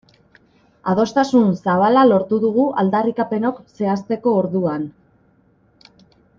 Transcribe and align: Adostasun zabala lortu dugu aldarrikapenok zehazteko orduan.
Adostasun 0.93 1.51
zabala 1.65 2.07
lortu 2.07 2.41
dugu 2.45 2.65
aldarrikapenok 2.85 3.61
zehazteko 3.77 4.37
orduan. 4.43 4.91